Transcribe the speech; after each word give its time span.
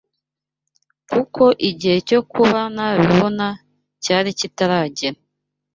kuko 1.11 1.43
igihe 1.69 1.97
cyo 2.09 2.19
kuba 2.31 2.59
nabibona 2.75 3.47
cyari 4.03 4.29
kitaragera 4.39 5.17